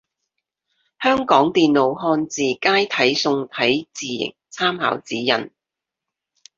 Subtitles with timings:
[0.99, 5.51] 香港電腦漢字楷體宋體字形參考指引